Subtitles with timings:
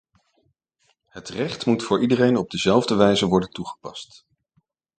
[1.07, 4.25] Het recht moet voor iedereen op dezelfde wijze worden toegepast.